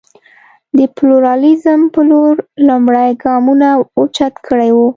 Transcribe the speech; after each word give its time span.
د 0.77 0.79
پلورالېزم 0.95 1.81
په 1.93 2.01
لور 2.09 2.35
لومړ 2.67 2.93
ګامونه 3.23 3.69
اوچت 3.97 4.33
کړي 4.47 4.71
وو. 4.77 4.87